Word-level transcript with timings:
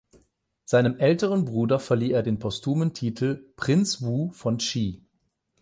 Seinem 0.65 0.97
älteren 0.97 1.45
Bruder 1.45 1.79
verlieh 1.79 2.09
er 2.11 2.23
den 2.23 2.39
postumen 2.39 2.95
Titel 2.95 3.53
"Prinz 3.55 4.01
Wu 4.01 4.31
von 4.31 4.57
Qi". 4.57 5.05